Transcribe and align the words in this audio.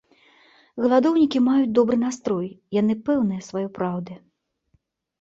Галадоўнікі 0.85 1.43
маюць 1.49 1.69
добры 1.81 1.95
настрой, 2.05 2.49
яны 2.81 2.93
пэўныя 3.05 3.41
сваёй 3.53 3.73
праўды. 3.81 4.21